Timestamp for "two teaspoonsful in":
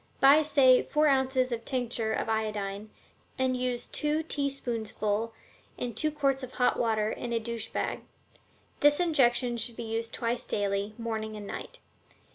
3.85-5.93